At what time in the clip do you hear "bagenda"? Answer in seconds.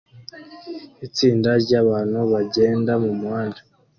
2.31-2.91